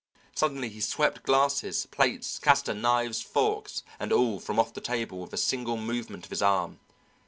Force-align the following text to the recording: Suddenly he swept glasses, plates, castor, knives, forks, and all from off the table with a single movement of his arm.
Suddenly 0.33 0.69
he 0.69 0.81
swept 0.81 1.21
glasses, 1.21 1.85
plates, 1.91 2.39
castor, 2.39 2.73
knives, 2.73 3.21
forks, 3.21 3.83
and 3.99 4.11
all 4.11 4.39
from 4.39 4.57
off 4.57 4.73
the 4.73 4.81
table 4.81 5.19
with 5.19 5.31
a 5.33 5.37
single 5.37 5.77
movement 5.77 6.25
of 6.25 6.31
his 6.31 6.41
arm. 6.41 6.79